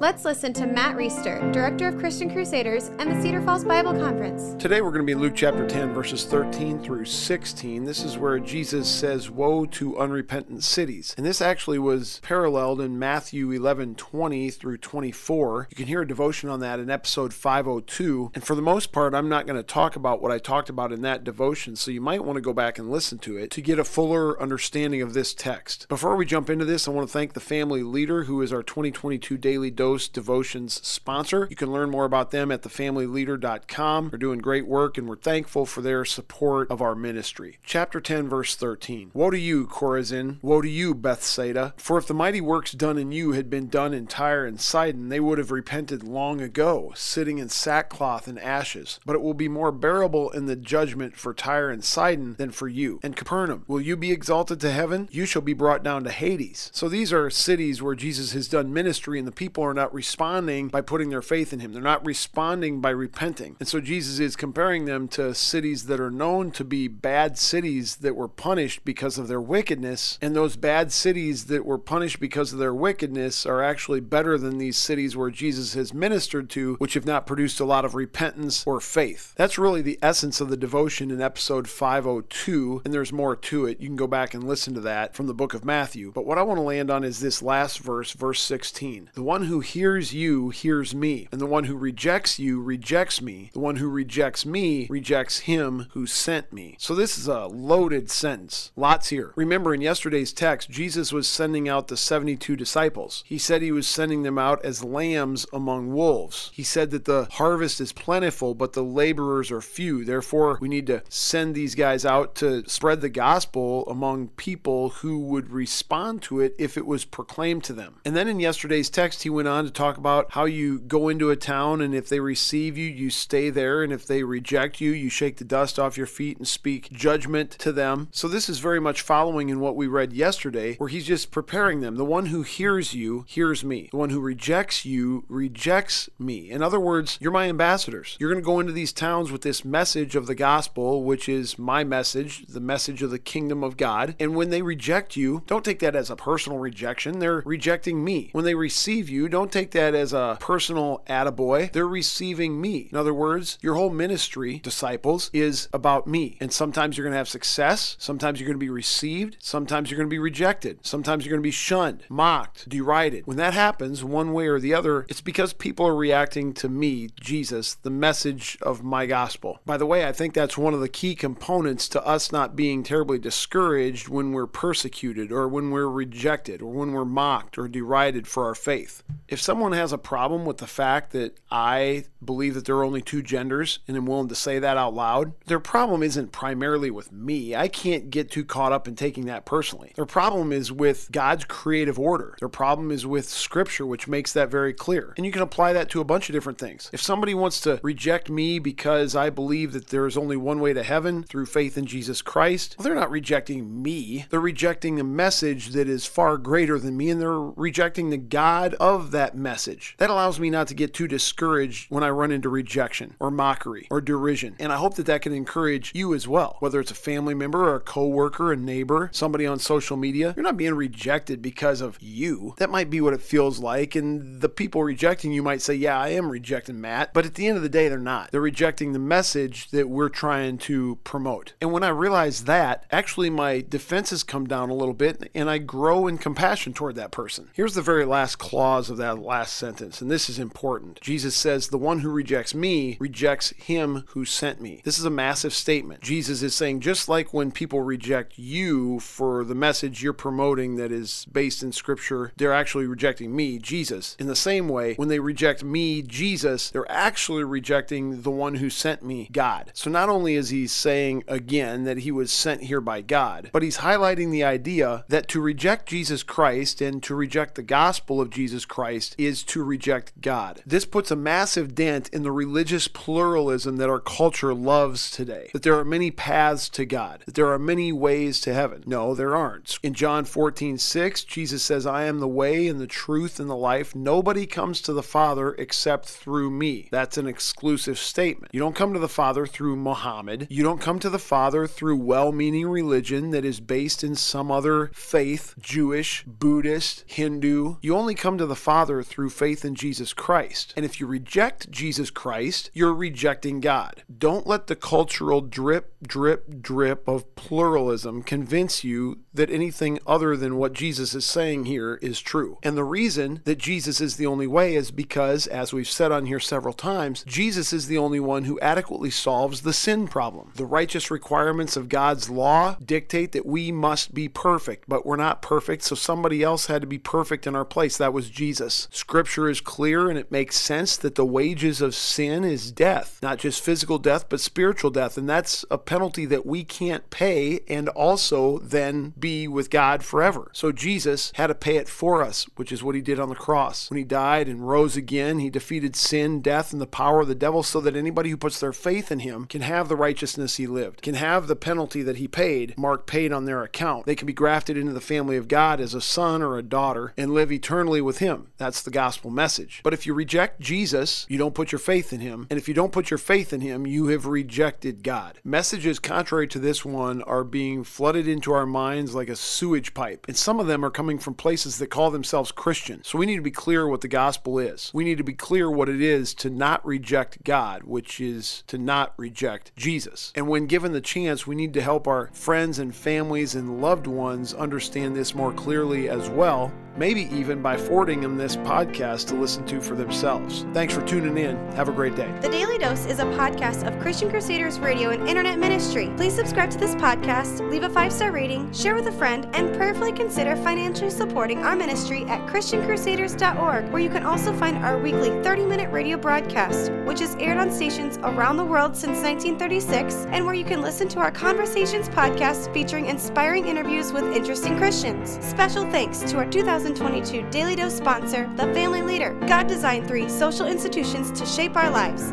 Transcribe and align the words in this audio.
Let's 0.00 0.24
listen 0.24 0.52
to 0.52 0.64
Matt 0.64 0.94
Reisetter, 0.96 1.52
Director 1.52 1.88
of 1.88 1.98
Christian 1.98 2.30
Crusaders 2.30 2.92
and 3.00 3.10
the 3.10 3.20
Cedar 3.20 3.42
Falls 3.42 3.64
Bible 3.64 3.94
Conference. 3.94 4.54
Today 4.62 4.80
we're 4.80 4.92
going 4.92 5.04
to 5.04 5.12
be 5.12 5.16
Luke 5.16 5.32
chapter 5.34 5.66
10, 5.66 5.92
verses 5.92 6.24
13 6.24 6.80
through 6.80 7.04
16. 7.04 7.84
This 7.84 8.04
is 8.04 8.16
where 8.16 8.38
Jesus 8.38 8.88
says, 8.88 9.28
Woe 9.28 9.66
to 9.66 9.98
unrepentant 9.98 10.62
cities. 10.62 11.16
And 11.16 11.26
this 11.26 11.42
actually 11.42 11.80
was 11.80 12.20
paralleled 12.22 12.80
in 12.80 12.96
Matthew 12.96 13.50
11 13.50 13.96
20 13.96 14.50
through 14.50 14.76
24. 14.78 15.66
You 15.68 15.76
can 15.76 15.88
hear 15.88 16.02
a 16.02 16.06
devotion 16.06 16.48
on 16.48 16.60
that 16.60 16.78
in 16.78 16.90
episode 16.90 17.34
502. 17.34 18.30
And 18.36 18.44
for 18.44 18.54
the 18.54 18.62
most 18.62 18.92
part, 18.92 19.14
I'm 19.14 19.28
not 19.28 19.48
going 19.48 19.56
to 19.56 19.64
talk 19.64 19.96
about 19.96 20.22
what 20.22 20.30
I 20.30 20.38
talked 20.38 20.68
about 20.68 20.92
in 20.92 21.02
that 21.02 21.24
devotion, 21.24 21.74
so 21.74 21.90
you 21.90 22.00
might 22.00 22.24
want 22.24 22.36
to 22.36 22.40
go 22.40 22.52
back 22.52 22.78
and 22.78 22.88
listen 22.88 23.18
to 23.18 23.36
it 23.36 23.50
to 23.50 23.60
get 23.60 23.80
a 23.80 23.84
fuller 23.84 24.40
understanding 24.40 25.02
of 25.02 25.12
this 25.12 25.34
text. 25.34 25.88
Before 25.88 26.14
we 26.14 26.24
jump 26.24 26.48
into 26.48 26.64
this, 26.64 26.86
I 26.86 26.92
want 26.92 27.08
to 27.08 27.12
thank 27.12 27.32
the 27.32 27.40
family 27.40 27.82
leader 27.82 28.24
who 28.24 28.40
is 28.42 28.52
our 28.52 28.62
2022 28.62 29.36
daily 29.36 29.72
dose 29.72 29.87
Dose 29.88 30.06
Devotions 30.06 30.86
sponsor. 30.86 31.46
You 31.48 31.56
can 31.56 31.72
learn 31.72 31.88
more 31.88 32.04
about 32.04 32.30
them 32.30 32.52
at 32.52 32.60
thefamilyleader.com. 32.60 34.10
They're 34.10 34.18
doing 34.18 34.38
great 34.38 34.66
work 34.66 34.98
and 34.98 35.08
we're 35.08 35.16
thankful 35.16 35.64
for 35.64 35.80
their 35.80 36.04
support 36.04 36.70
of 36.70 36.82
our 36.82 36.94
ministry. 36.94 37.56
Chapter 37.64 37.98
10, 37.98 38.28
verse 38.28 38.54
13. 38.54 39.12
Woe 39.14 39.30
to 39.30 39.38
you, 39.38 39.66
Chorazin! 39.66 40.42
Woe 40.42 40.60
to 40.60 40.68
you, 40.68 40.94
Bethsaida! 40.94 41.72
For 41.78 41.96
if 41.96 42.06
the 42.06 42.12
mighty 42.12 42.42
works 42.42 42.72
done 42.72 42.98
in 42.98 43.12
you 43.12 43.32
had 43.32 43.48
been 43.48 43.68
done 43.68 43.94
in 43.94 44.06
Tyre 44.06 44.44
and 44.44 44.60
Sidon, 44.60 45.08
they 45.08 45.20
would 45.20 45.38
have 45.38 45.50
repented 45.50 46.02
long 46.02 46.42
ago, 46.42 46.92
sitting 46.94 47.38
in 47.38 47.48
sackcloth 47.48 48.28
and 48.28 48.38
ashes. 48.38 49.00
But 49.06 49.16
it 49.16 49.22
will 49.22 49.32
be 49.32 49.48
more 49.48 49.72
bearable 49.72 50.28
in 50.32 50.44
the 50.44 50.56
judgment 50.56 51.16
for 51.16 51.32
Tyre 51.32 51.70
and 51.70 51.82
Sidon 51.82 52.34
than 52.36 52.50
for 52.50 52.68
you. 52.68 53.00
And 53.02 53.16
Capernaum, 53.16 53.64
will 53.66 53.80
you 53.80 53.96
be 53.96 54.12
exalted 54.12 54.60
to 54.60 54.70
heaven? 54.70 55.08
You 55.10 55.24
shall 55.24 55.40
be 55.40 55.54
brought 55.54 55.82
down 55.82 56.04
to 56.04 56.10
Hades. 56.10 56.70
So 56.74 56.90
these 56.90 57.10
are 57.10 57.30
cities 57.30 57.80
where 57.80 57.94
Jesus 57.94 58.32
has 58.32 58.48
done 58.48 58.70
ministry 58.70 59.18
and 59.18 59.26
the 59.26 59.32
people 59.32 59.64
are 59.64 59.77
not 59.78 59.94
responding 59.94 60.68
by 60.68 60.80
putting 60.80 61.10
their 61.10 61.22
faith 61.22 61.52
in 61.52 61.60
him. 61.60 61.72
They're 61.72 61.82
not 61.82 62.04
responding 62.04 62.80
by 62.80 62.90
repenting. 62.90 63.56
And 63.58 63.68
so 63.68 63.80
Jesus 63.80 64.18
is 64.18 64.36
comparing 64.36 64.84
them 64.84 65.08
to 65.08 65.34
cities 65.34 65.86
that 65.86 66.00
are 66.00 66.10
known 66.10 66.50
to 66.52 66.64
be 66.64 66.88
bad 66.88 67.38
cities 67.38 67.96
that 67.96 68.16
were 68.16 68.28
punished 68.28 68.84
because 68.84 69.18
of 69.18 69.28
their 69.28 69.40
wickedness. 69.40 70.18
And 70.20 70.34
those 70.34 70.56
bad 70.56 70.92
cities 70.92 71.46
that 71.46 71.64
were 71.64 71.78
punished 71.78 72.20
because 72.20 72.52
of 72.52 72.58
their 72.58 72.74
wickedness 72.74 73.46
are 73.46 73.62
actually 73.62 74.00
better 74.00 74.36
than 74.36 74.58
these 74.58 74.76
cities 74.76 75.16
where 75.16 75.30
Jesus 75.30 75.74
has 75.74 75.94
ministered 75.94 76.50
to, 76.50 76.74
which 76.76 76.94
have 76.94 77.06
not 77.06 77.26
produced 77.26 77.60
a 77.60 77.64
lot 77.64 77.84
of 77.84 77.94
repentance 77.94 78.66
or 78.66 78.80
faith. 78.80 79.34
That's 79.36 79.58
really 79.58 79.82
the 79.82 79.98
essence 80.02 80.40
of 80.40 80.48
the 80.48 80.56
devotion 80.56 81.10
in 81.10 81.20
episode 81.20 81.68
502. 81.68 82.82
And 82.84 82.92
there's 82.92 83.12
more 83.12 83.36
to 83.36 83.66
it. 83.66 83.80
You 83.80 83.88
can 83.88 83.96
go 83.96 84.06
back 84.06 84.34
and 84.34 84.44
listen 84.44 84.74
to 84.74 84.80
that 84.80 85.14
from 85.14 85.26
the 85.26 85.34
book 85.34 85.54
of 85.54 85.64
Matthew. 85.64 86.12
But 86.12 86.26
what 86.26 86.38
I 86.38 86.42
want 86.42 86.58
to 86.58 86.62
land 86.62 86.90
on 86.90 87.04
is 87.04 87.20
this 87.20 87.42
last 87.42 87.78
verse, 87.78 88.12
verse 88.12 88.40
16. 88.40 89.10
The 89.14 89.22
one 89.22 89.44
who 89.44 89.60
hears 89.68 90.14
you 90.14 90.50
hears 90.50 90.94
me, 90.94 91.28
and 91.30 91.40
the 91.40 91.46
one 91.46 91.64
who 91.64 91.76
rejects 91.76 92.38
you 92.38 92.60
rejects 92.60 93.20
me. 93.20 93.50
The 93.52 93.60
one 93.60 93.76
who 93.76 93.88
rejects 93.88 94.46
me 94.46 94.86
rejects 94.88 95.40
him 95.40 95.86
who 95.90 96.06
sent 96.06 96.52
me. 96.52 96.76
So 96.78 96.94
this 96.94 97.18
is 97.18 97.28
a 97.28 97.46
loaded 97.46 98.10
sentence. 98.10 98.72
Lots 98.76 99.08
here. 99.08 99.32
Remember 99.36 99.74
in 99.74 99.80
yesterday's 99.80 100.32
text, 100.32 100.70
Jesus 100.70 101.12
was 101.12 101.28
sending 101.28 101.68
out 101.68 101.88
the 101.88 101.96
72 101.96 102.56
disciples. 102.56 103.24
He 103.26 103.38
said 103.38 103.62
he 103.62 103.72
was 103.72 103.86
sending 103.86 104.22
them 104.22 104.38
out 104.38 104.64
as 104.64 104.84
lambs 104.84 105.46
among 105.52 105.92
wolves. 105.92 106.50
He 106.54 106.62
said 106.62 106.90
that 106.90 107.04
the 107.04 107.28
harvest 107.32 107.80
is 107.80 107.92
plentiful, 107.92 108.54
but 108.54 108.72
the 108.72 108.84
laborers 108.84 109.50
are 109.50 109.60
few. 109.60 110.04
Therefore, 110.04 110.58
we 110.60 110.68
need 110.68 110.86
to 110.86 111.02
send 111.08 111.54
these 111.54 111.74
guys 111.74 112.04
out 112.04 112.34
to 112.36 112.68
spread 112.68 113.00
the 113.00 113.08
gospel 113.08 113.84
among 113.86 114.28
people 114.28 114.90
who 114.90 115.18
would 115.20 115.50
respond 115.50 116.22
to 116.22 116.40
it 116.40 116.54
if 116.58 116.76
it 116.76 116.86
was 116.86 117.04
proclaimed 117.04 117.64
to 117.64 117.72
them. 117.72 118.00
And 118.04 118.16
then 118.16 118.28
in 118.28 118.40
yesterday's 118.40 118.90
text, 118.90 119.22
he 119.22 119.30
went 119.30 119.48
on 119.48 119.57
to 119.64 119.70
talk 119.70 119.96
about 119.96 120.32
how 120.32 120.44
you 120.44 120.78
go 120.78 121.08
into 121.08 121.30
a 121.30 121.36
town 121.36 121.80
and 121.80 121.94
if 121.94 122.08
they 122.08 122.20
receive 122.20 122.76
you, 122.76 122.86
you 122.86 123.10
stay 123.10 123.50
there. 123.50 123.82
And 123.82 123.92
if 123.92 124.06
they 124.06 124.22
reject 124.22 124.80
you, 124.80 124.90
you 124.90 125.10
shake 125.10 125.36
the 125.36 125.44
dust 125.44 125.78
off 125.78 125.96
your 125.96 126.06
feet 126.06 126.38
and 126.38 126.46
speak 126.46 126.90
judgment 126.90 127.50
to 127.52 127.72
them. 127.72 128.08
So 128.12 128.28
this 128.28 128.48
is 128.48 128.58
very 128.58 128.80
much 128.80 129.02
following 129.02 129.48
in 129.48 129.60
what 129.60 129.76
we 129.76 129.86
read 129.86 130.12
yesterday, 130.12 130.76
where 130.76 130.88
he's 130.88 131.06
just 131.06 131.30
preparing 131.30 131.80
them. 131.80 131.96
The 131.96 132.04
one 132.04 132.26
who 132.26 132.42
hears 132.42 132.94
you 132.94 133.24
hears 133.28 133.64
me. 133.64 133.88
The 133.90 133.96
one 133.96 134.10
who 134.10 134.20
rejects 134.20 134.84
you 134.84 135.24
rejects 135.28 136.08
me. 136.18 136.50
In 136.50 136.62
other 136.62 136.80
words, 136.80 137.18
you're 137.20 137.32
my 137.32 137.48
ambassadors. 137.48 138.16
You're 138.18 138.30
going 138.30 138.42
to 138.42 138.46
go 138.46 138.60
into 138.60 138.72
these 138.72 138.92
towns 138.92 139.30
with 139.30 139.42
this 139.42 139.64
message 139.64 140.16
of 140.16 140.26
the 140.26 140.34
gospel, 140.34 141.02
which 141.02 141.28
is 141.28 141.58
my 141.58 141.84
message, 141.84 142.46
the 142.46 142.60
message 142.60 143.02
of 143.02 143.10
the 143.10 143.18
kingdom 143.18 143.62
of 143.62 143.76
God. 143.76 144.14
And 144.18 144.34
when 144.34 144.50
they 144.50 144.62
reject 144.62 145.16
you, 145.16 145.42
don't 145.46 145.64
take 145.64 145.78
that 145.80 145.96
as 145.96 146.10
a 146.10 146.16
personal 146.16 146.58
rejection. 146.58 147.18
They're 147.18 147.42
rejecting 147.44 148.04
me. 148.04 148.30
When 148.32 148.44
they 148.44 148.54
receive 148.54 149.08
you, 149.08 149.28
don't 149.28 149.47
take 149.52 149.70
that 149.72 149.94
as 149.94 150.12
a 150.12 150.36
personal 150.40 151.02
attaboy. 151.08 151.72
They're 151.72 151.86
receiving 151.86 152.60
me. 152.60 152.88
In 152.90 152.98
other 152.98 153.14
words, 153.14 153.58
your 153.60 153.74
whole 153.74 153.90
ministry, 153.90 154.58
disciples, 154.58 155.30
is 155.32 155.68
about 155.72 156.06
me. 156.06 156.36
And 156.40 156.52
sometimes 156.52 156.96
you're 156.96 157.04
going 157.04 157.12
to 157.12 157.18
have 157.18 157.28
success. 157.28 157.96
Sometimes 157.98 158.40
you're 158.40 158.46
going 158.46 158.58
to 158.58 158.64
be 158.64 158.70
received. 158.70 159.36
Sometimes 159.40 159.90
you're 159.90 159.98
going 159.98 160.08
to 160.08 160.14
be 160.14 160.18
rejected. 160.18 160.84
Sometimes 160.86 161.24
you're 161.24 161.32
going 161.32 161.42
to 161.42 161.46
be 161.46 161.50
shunned, 161.50 162.04
mocked, 162.08 162.68
derided. 162.68 163.26
When 163.26 163.36
that 163.36 163.54
happens, 163.54 164.04
one 164.04 164.32
way 164.32 164.46
or 164.46 164.60
the 164.60 164.74
other, 164.74 165.06
it's 165.08 165.20
because 165.20 165.52
people 165.52 165.86
are 165.86 165.96
reacting 165.96 166.52
to 166.54 166.68
me, 166.68 167.10
Jesus, 167.20 167.74
the 167.74 167.90
message 167.90 168.58
of 168.62 168.82
my 168.82 169.06
gospel. 169.06 169.60
By 169.64 169.76
the 169.76 169.86
way, 169.86 170.06
I 170.06 170.12
think 170.12 170.34
that's 170.34 170.58
one 170.58 170.74
of 170.74 170.80
the 170.80 170.88
key 170.88 171.14
components 171.14 171.88
to 171.90 172.06
us 172.06 172.32
not 172.32 172.56
being 172.56 172.82
terribly 172.82 173.18
discouraged 173.18 174.08
when 174.08 174.32
we're 174.32 174.46
persecuted 174.46 175.32
or 175.32 175.48
when 175.48 175.70
we're 175.70 175.88
rejected 175.88 176.62
or 176.62 176.72
when 176.72 176.92
we're 176.92 177.04
mocked 177.04 177.58
or 177.58 177.68
derided 177.68 178.26
for 178.26 178.44
our 178.44 178.54
faith. 178.54 179.02
If 179.28 179.42
someone 179.42 179.72
has 179.72 179.92
a 179.92 179.98
problem 179.98 180.46
with 180.46 180.56
the 180.56 180.66
fact 180.66 181.12
that 181.12 181.38
I 181.50 182.04
believe 182.24 182.54
that 182.54 182.64
there 182.64 182.76
are 182.76 182.84
only 182.84 183.02
two 183.02 183.22
genders 183.22 183.78
and 183.86 183.96
I'm 183.96 184.06
willing 184.06 184.28
to 184.28 184.34
say 184.34 184.58
that 184.58 184.78
out 184.78 184.94
loud, 184.94 185.32
their 185.46 185.60
problem 185.60 186.02
isn't 186.02 186.32
primarily 186.32 186.90
with 186.90 187.12
me. 187.12 187.54
I 187.54 187.68
can't 187.68 188.10
get 188.10 188.30
too 188.30 188.44
caught 188.44 188.72
up 188.72 188.88
in 188.88 188.96
taking 188.96 189.26
that 189.26 189.44
personally. 189.44 189.92
Their 189.96 190.06
problem 190.06 190.50
is 190.50 190.72
with 190.72 191.10
God's 191.12 191.44
creative 191.44 191.98
order. 191.98 192.36
Their 192.38 192.48
problem 192.48 192.90
is 192.90 193.06
with 193.06 193.28
Scripture, 193.28 193.84
which 193.84 194.08
makes 194.08 194.32
that 194.32 194.50
very 194.50 194.72
clear. 194.72 195.12
And 195.18 195.26
you 195.26 195.32
can 195.32 195.42
apply 195.42 195.74
that 195.74 195.90
to 195.90 196.00
a 196.00 196.04
bunch 196.04 196.30
of 196.30 196.32
different 196.32 196.58
things. 196.58 196.88
If 196.92 197.02
somebody 197.02 197.34
wants 197.34 197.60
to 197.62 197.80
reject 197.82 198.30
me 198.30 198.58
because 198.58 199.14
I 199.14 199.28
believe 199.28 199.72
that 199.72 199.88
there 199.88 200.06
is 200.06 200.16
only 200.16 200.36
one 200.36 200.58
way 200.58 200.72
to 200.72 200.82
heaven 200.82 201.22
through 201.22 201.46
faith 201.46 201.76
in 201.76 201.84
Jesus 201.84 202.22
Christ, 202.22 202.76
well, 202.78 202.84
they're 202.84 202.94
not 202.94 203.10
rejecting 203.10 203.82
me. 203.82 204.24
They're 204.30 204.40
rejecting 204.40 204.98
a 204.98 205.04
message 205.04 205.68
that 205.68 205.88
is 205.88 206.06
far 206.06 206.38
greater 206.38 206.78
than 206.78 206.96
me, 206.96 207.10
and 207.10 207.20
they're 207.20 207.38
rejecting 207.38 208.08
the 208.08 208.16
God 208.16 208.74
of 208.74 209.10
that 209.10 209.17
message. 209.34 209.94
That 209.98 210.10
allows 210.10 210.38
me 210.40 210.50
not 210.50 210.68
to 210.68 210.74
get 210.74 210.94
too 210.94 211.08
discouraged 211.08 211.90
when 211.90 212.02
I 212.02 212.10
run 212.10 212.32
into 212.32 212.48
rejection 212.48 213.14
or 213.18 213.30
mockery 213.30 213.86
or 213.90 214.00
derision. 214.00 214.56
And 214.58 214.72
I 214.72 214.76
hope 214.76 214.94
that 214.94 215.06
that 215.06 215.22
can 215.22 215.32
encourage 215.32 215.92
you 215.94 216.14
as 216.14 216.28
well, 216.28 216.56
whether 216.60 216.80
it's 216.80 216.90
a 216.90 216.94
family 216.94 217.34
member 217.34 217.68
or 217.68 217.76
a 217.76 217.80
coworker, 217.80 218.52
a 218.52 218.56
neighbor, 218.56 219.10
somebody 219.12 219.46
on 219.46 219.58
social 219.58 219.96
media. 219.96 220.34
You're 220.36 220.42
not 220.42 220.56
being 220.56 220.74
rejected 220.74 221.42
because 221.42 221.80
of 221.80 221.98
you. 222.00 222.54
That 222.58 222.70
might 222.70 222.90
be 222.90 223.00
what 223.00 223.14
it 223.14 223.22
feels 223.22 223.58
like. 223.58 223.94
And 223.94 224.40
the 224.40 224.48
people 224.48 224.82
rejecting 224.82 225.32
you 225.32 225.42
might 225.42 225.62
say, 225.62 225.74
Yeah, 225.74 225.98
I 225.98 226.08
am 226.08 226.30
rejecting 226.30 226.80
Matt. 226.80 227.12
But 227.12 227.26
at 227.26 227.34
the 227.34 227.46
end 227.46 227.56
of 227.56 227.62
the 227.62 227.68
day, 227.68 227.88
they're 227.88 227.98
not. 227.98 228.30
They're 228.30 228.40
rejecting 228.40 228.92
the 228.92 228.98
message 228.98 229.70
that 229.70 229.88
we're 229.88 230.08
trying 230.08 230.58
to 230.58 230.98
promote. 231.04 231.54
And 231.60 231.72
when 231.72 231.82
I 231.82 231.88
realize 231.88 232.44
that, 232.44 232.84
actually 232.90 233.30
my 233.30 233.64
defenses 233.68 234.22
come 234.22 234.46
down 234.46 234.70
a 234.70 234.74
little 234.74 234.94
bit 234.94 235.30
and 235.34 235.48
I 235.48 235.58
grow 235.58 236.06
in 236.06 236.18
compassion 236.18 236.72
toward 236.72 236.96
that 236.96 237.10
person. 237.10 237.50
Here's 237.52 237.74
the 237.74 237.82
very 237.82 238.04
last 238.04 238.36
clause 238.36 238.90
of 238.90 238.96
that 238.98 239.07
last 239.14 239.56
sentence, 239.56 240.00
and 240.00 240.10
this 240.10 240.28
is 240.28 240.38
important. 240.38 241.00
Jesus 241.00 241.34
says, 241.34 241.68
The 241.68 241.78
one 241.78 242.00
who 242.00 242.10
rejects 242.10 242.54
me 242.54 242.96
rejects 243.00 243.50
him 243.56 244.04
who 244.08 244.24
sent 244.24 244.60
me. 244.60 244.80
This 244.84 244.98
is 244.98 245.04
a 245.04 245.10
massive 245.10 245.52
statement. 245.52 246.02
Jesus 246.02 246.42
is 246.42 246.54
saying, 246.54 246.80
just 246.80 247.08
like 247.08 247.32
when 247.32 247.52
people 247.52 247.82
reject 247.82 248.38
you 248.38 249.00
for 249.00 249.44
the 249.44 249.54
message 249.54 250.02
you're 250.02 250.12
promoting 250.12 250.76
that 250.76 250.92
is 250.92 251.26
based 251.30 251.62
in 251.62 251.72
Scripture, 251.72 252.32
they're 252.36 252.52
actually 252.52 252.86
rejecting 252.86 253.34
me, 253.34 253.58
Jesus. 253.58 254.16
In 254.18 254.26
the 254.26 254.36
same 254.36 254.68
way, 254.68 254.94
when 254.94 255.08
they 255.08 255.20
reject 255.20 255.62
me, 255.62 256.02
Jesus, 256.02 256.70
they're 256.70 256.90
actually 256.90 257.44
rejecting 257.44 258.22
the 258.22 258.30
one 258.30 258.56
who 258.56 258.70
sent 258.70 259.02
me, 259.02 259.28
God. 259.32 259.70
So 259.74 259.90
not 259.90 260.08
only 260.08 260.34
is 260.34 260.50
he 260.50 260.66
saying 260.66 261.24
again 261.28 261.84
that 261.84 261.98
he 261.98 262.10
was 262.10 262.30
sent 262.30 262.64
here 262.64 262.80
by 262.80 263.00
God, 263.00 263.50
but 263.52 263.62
he's 263.62 263.78
highlighting 263.78 264.30
the 264.30 264.44
idea 264.44 265.04
that 265.08 265.28
to 265.28 265.40
reject 265.40 265.86
Jesus 265.86 266.22
Christ 266.22 266.80
and 266.80 267.02
to 267.02 267.14
reject 267.14 267.54
the 267.54 267.62
gospel 267.62 268.20
of 268.20 268.30
Jesus 268.30 268.64
Christ 268.64 268.97
is 269.18 269.42
to 269.44 269.62
reject 269.62 270.20
God. 270.20 270.62
This 270.66 270.84
puts 270.84 271.10
a 271.10 271.16
massive 271.16 271.74
dent 271.74 272.08
in 272.10 272.22
the 272.22 272.32
religious 272.32 272.88
pluralism 272.88 273.76
that 273.76 273.90
our 273.90 274.00
culture 274.00 274.54
loves 274.54 275.10
today. 275.10 275.50
That 275.52 275.62
there 275.62 275.78
are 275.78 275.84
many 275.84 276.10
paths 276.10 276.68
to 276.70 276.84
God, 276.84 277.22
that 277.26 277.34
there 277.34 277.52
are 277.52 277.58
many 277.58 277.92
ways 277.92 278.40
to 278.42 278.54
heaven. 278.54 278.82
No, 278.86 279.14
there 279.14 279.36
aren't. 279.36 279.78
In 279.82 279.94
John 279.94 280.24
14, 280.24 280.78
6, 280.78 281.24
Jesus 281.24 281.62
says, 281.62 281.86
I 281.86 282.04
am 282.04 282.20
the 282.20 282.28
way 282.28 282.66
and 282.66 282.80
the 282.80 282.86
truth 282.86 283.38
and 283.40 283.48
the 283.48 283.56
life. 283.56 283.94
Nobody 283.94 284.46
comes 284.46 284.80
to 284.82 284.92
the 284.92 285.02
Father 285.02 285.54
except 285.54 286.06
through 286.06 286.50
me. 286.50 286.88
That's 286.90 287.18
an 287.18 287.26
exclusive 287.26 287.98
statement. 287.98 288.54
You 288.54 288.60
don't 288.60 288.76
come 288.76 288.92
to 288.94 288.98
the 288.98 289.08
Father 289.08 289.46
through 289.46 289.76
Muhammad. 289.76 290.46
You 290.50 290.62
don't 290.62 290.80
come 290.80 290.98
to 291.00 291.10
the 291.10 291.18
Father 291.18 291.66
through 291.66 291.96
well 291.96 292.32
meaning 292.32 292.68
religion 292.68 293.30
that 293.30 293.44
is 293.44 293.60
based 293.60 294.02
in 294.02 294.14
some 294.14 294.50
other 294.50 294.90
faith, 294.94 295.54
Jewish, 295.60 296.24
Buddhist, 296.24 297.04
Hindu. 297.06 297.76
You 297.80 297.96
only 297.96 298.14
come 298.14 298.38
to 298.38 298.46
the 298.46 298.56
Father 298.56 298.87
through 298.88 299.30
faith 299.30 299.64
in 299.64 299.74
Jesus 299.74 300.12
Christ. 300.12 300.72
And 300.76 300.84
if 300.84 301.00
you 301.00 301.06
reject 301.06 301.70
Jesus 301.70 302.10
Christ, 302.10 302.70
you're 302.72 302.94
rejecting 302.94 303.60
God. 303.60 304.02
Don't 304.16 304.46
let 304.46 304.66
the 304.66 304.76
cultural 304.76 305.40
drip, 305.40 305.94
drip, 306.02 306.62
drip 306.62 307.06
of 307.06 307.34
pluralism 307.36 308.22
convince 308.22 308.82
you 308.84 309.18
that 309.34 309.50
anything 309.50 309.98
other 310.06 310.36
than 310.36 310.56
what 310.56 310.72
Jesus 310.72 311.14
is 311.14 311.24
saying 311.24 311.64
here 311.64 311.96
is 312.02 312.20
true. 312.20 312.58
And 312.62 312.76
the 312.76 312.84
reason 312.84 313.40
that 313.44 313.58
Jesus 313.58 314.00
is 314.00 314.16
the 314.16 314.26
only 314.26 314.46
way 314.46 314.74
is 314.74 314.90
because, 314.90 315.46
as 315.46 315.72
we've 315.72 315.88
said 315.88 316.12
on 316.12 316.26
here 316.26 316.40
several 316.40 316.74
times, 316.74 317.24
Jesus 317.26 317.72
is 317.72 317.86
the 317.86 317.98
only 317.98 318.20
one 318.20 318.44
who 318.44 318.58
adequately 318.60 319.10
solves 319.10 319.62
the 319.62 319.72
sin 319.72 320.08
problem. 320.08 320.52
The 320.56 320.64
righteous 320.64 321.10
requirements 321.10 321.76
of 321.76 321.88
God's 321.88 322.30
law 322.30 322.76
dictate 322.84 323.32
that 323.32 323.46
we 323.46 323.72
must 323.72 324.14
be 324.14 324.28
perfect, 324.28 324.84
but 324.88 325.04
we're 325.04 325.16
not 325.16 325.42
perfect, 325.42 325.82
so 325.82 325.94
somebody 325.94 326.42
else 326.42 326.66
had 326.66 326.80
to 326.82 326.86
be 326.86 326.98
perfect 326.98 327.46
in 327.46 327.56
our 327.56 327.64
place. 327.64 327.96
That 327.96 328.12
was 328.12 328.30
Jesus. 328.30 328.77
Scripture 328.90 329.48
is 329.48 329.60
clear 329.60 330.08
and 330.08 330.18
it 330.18 330.30
makes 330.30 330.56
sense 330.56 330.96
that 330.96 331.14
the 331.16 331.24
wages 331.24 331.80
of 331.80 331.94
sin 331.94 332.44
is 332.44 332.70
death, 332.70 333.18
not 333.22 333.38
just 333.38 333.64
physical 333.64 333.98
death, 333.98 334.28
but 334.28 334.40
spiritual 334.40 334.90
death. 334.90 335.18
And 335.18 335.28
that's 335.28 335.64
a 335.70 335.78
penalty 335.78 336.26
that 336.26 336.46
we 336.46 336.62
can't 336.62 337.08
pay 337.10 337.60
and 337.68 337.88
also 337.88 338.58
then 338.58 339.14
be 339.18 339.48
with 339.48 339.70
God 339.70 340.04
forever. 340.04 340.50
So 340.52 340.72
Jesus 340.72 341.32
had 341.34 341.48
to 341.48 341.54
pay 341.54 341.76
it 341.76 341.88
for 341.88 342.22
us, 342.22 342.46
which 342.56 342.72
is 342.72 342.82
what 342.82 342.94
he 342.94 343.00
did 343.00 343.18
on 343.18 343.28
the 343.28 343.34
cross. 343.34 343.90
When 343.90 343.98
he 343.98 344.04
died 344.04 344.48
and 344.48 344.68
rose 344.68 344.96
again, 344.96 345.38
he 345.38 345.50
defeated 345.50 345.96
sin, 345.96 346.40
death, 346.40 346.72
and 346.72 346.80
the 346.80 346.86
power 346.86 347.20
of 347.20 347.28
the 347.28 347.34
devil 347.34 347.62
so 347.62 347.80
that 347.80 347.96
anybody 347.96 348.30
who 348.30 348.36
puts 348.36 348.60
their 348.60 348.72
faith 348.72 349.10
in 349.10 349.20
him 349.20 349.44
can 349.46 349.62
have 349.62 349.88
the 349.88 349.96
righteousness 349.96 350.56
he 350.56 350.66
lived, 350.66 351.02
can 351.02 351.14
have 351.14 351.46
the 351.46 351.56
penalty 351.56 352.02
that 352.02 352.16
he 352.16 352.28
paid, 352.28 352.76
Mark 352.76 353.06
paid 353.06 353.32
on 353.32 353.44
their 353.44 353.62
account. 353.62 354.06
They 354.06 354.14
can 354.14 354.26
be 354.26 354.32
grafted 354.32 354.76
into 354.76 354.92
the 354.92 355.00
family 355.00 355.36
of 355.36 355.48
God 355.48 355.80
as 355.80 355.94
a 355.94 356.00
son 356.00 356.42
or 356.42 356.58
a 356.58 356.62
daughter 356.62 357.12
and 357.16 357.32
live 357.32 357.50
eternally 357.50 358.00
with 358.00 358.18
him. 358.18 358.48
That's 358.68 358.82
the 358.82 358.90
gospel 358.90 359.30
message. 359.30 359.80
But 359.82 359.94
if 359.94 360.04
you 360.04 360.12
reject 360.12 360.60
Jesus, 360.60 361.24
you 361.30 361.38
don't 361.38 361.54
put 361.54 361.72
your 361.72 361.78
faith 361.78 362.12
in 362.12 362.20
him. 362.20 362.46
And 362.50 362.58
if 362.58 362.68
you 362.68 362.74
don't 362.74 362.92
put 362.92 363.10
your 363.10 363.16
faith 363.16 363.54
in 363.54 363.62
him, 363.62 363.86
you 363.86 364.08
have 364.08 364.26
rejected 364.26 365.02
God. 365.02 365.40
Messages 365.42 365.98
contrary 365.98 366.46
to 366.48 366.58
this 366.58 366.84
one 366.84 367.22
are 367.22 367.44
being 367.44 367.82
flooded 367.82 368.28
into 368.28 368.52
our 368.52 368.66
minds 368.66 369.14
like 369.14 369.30
a 369.30 369.36
sewage 369.36 369.94
pipe. 369.94 370.26
And 370.28 370.36
some 370.36 370.60
of 370.60 370.66
them 370.66 370.84
are 370.84 370.90
coming 370.90 371.18
from 371.18 371.32
places 371.32 371.78
that 371.78 371.86
call 371.86 372.10
themselves 372.10 372.52
Christian. 372.52 373.02
So 373.04 373.16
we 373.16 373.24
need 373.24 373.36
to 373.36 373.42
be 373.42 373.50
clear 373.50 373.88
what 373.88 374.02
the 374.02 374.06
gospel 374.08 374.58
is. 374.58 374.90
We 374.92 375.04
need 375.04 375.16
to 375.16 375.24
be 375.24 375.32
clear 375.32 375.70
what 375.70 375.88
it 375.88 376.02
is 376.02 376.34
to 376.34 376.50
not 376.50 376.84
reject 376.84 377.44
God, 377.44 377.84
which 377.84 378.20
is 378.20 378.64
to 378.66 378.76
not 378.76 379.14
reject 379.16 379.74
Jesus. 379.76 380.30
And 380.34 380.46
when 380.46 380.66
given 380.66 380.92
the 380.92 381.00
chance, 381.00 381.46
we 381.46 381.54
need 381.54 381.72
to 381.72 381.80
help 381.80 382.06
our 382.06 382.28
friends 382.34 382.80
and 382.80 382.94
families 382.94 383.54
and 383.54 383.80
loved 383.80 384.06
ones 384.06 384.52
understand 384.52 385.16
this 385.16 385.34
more 385.34 385.54
clearly 385.54 386.10
as 386.10 386.28
well 386.28 386.70
maybe 386.98 387.32
even 387.34 387.62
by 387.62 387.76
forwarding 387.76 388.20
them 388.20 388.36
this 388.36 388.56
podcast 388.56 389.28
to 389.28 389.34
listen 389.34 389.64
to 389.66 389.80
for 389.80 389.94
themselves. 389.94 390.66
Thanks 390.74 390.92
for 390.92 391.06
tuning 391.06 391.38
in. 391.38 391.56
Have 391.72 391.88
a 391.88 391.92
great 391.92 392.16
day. 392.16 392.30
The 392.42 392.48
Daily 392.48 392.76
Dose 392.76 393.06
is 393.06 393.20
a 393.20 393.24
podcast 393.24 393.86
of 393.86 393.98
Christian 394.00 394.28
Crusaders 394.28 394.80
Radio 394.80 395.10
and 395.10 395.28
Internet 395.28 395.58
Ministry. 395.58 396.12
Please 396.16 396.34
subscribe 396.34 396.70
to 396.70 396.78
this 396.78 396.96
podcast, 396.96 397.68
leave 397.70 397.84
a 397.84 397.88
five 397.88 398.12
star 398.12 398.32
rating, 398.32 398.72
share 398.72 398.96
with 398.96 399.06
a 399.06 399.12
friend, 399.12 399.48
and 399.54 399.74
prayerfully 399.76 400.12
consider 400.12 400.56
financially 400.56 401.10
supporting 401.10 401.58
our 401.58 401.76
ministry 401.76 402.24
at 402.24 402.40
ChristianCrusaders.org, 402.48 403.90
where 403.90 404.02
you 404.02 404.10
can 404.10 404.24
also 404.24 404.52
find 404.52 404.78
our 404.78 404.98
weekly 404.98 405.30
30 405.42 405.66
minute 405.66 405.90
radio 405.92 406.16
broadcast, 406.16 406.90
which 407.04 407.20
is 407.20 407.36
aired 407.36 407.58
on 407.58 407.70
stations 407.70 408.18
around 408.18 408.56
the 408.56 408.64
world 408.64 408.96
since 408.96 409.22
1936, 409.22 410.26
and 410.30 410.44
where 410.44 410.54
you 410.54 410.64
can 410.64 410.82
listen 410.82 411.06
to 411.08 411.20
our 411.20 411.30
Conversations 411.30 412.08
podcast 412.08 412.72
featuring 412.74 413.06
inspiring 413.06 413.68
interviews 413.68 414.12
with 414.12 414.24
interesting 414.34 414.76
Christians. 414.76 415.38
Special 415.46 415.88
thanks 415.90 416.20
to 416.20 416.36
our 416.36 416.46
2000 416.46 416.87
2022 416.94 417.50
Daily 417.50 417.76
Dose 417.76 417.94
sponsor, 417.94 418.50
The 418.56 418.72
Family 418.72 419.02
Leader. 419.02 419.38
God 419.46 419.66
designed 419.66 420.08
three 420.08 420.28
social 420.28 420.66
institutions 420.66 421.30
to 421.38 421.44
shape 421.44 421.76
our 421.76 421.90
lives 421.90 422.32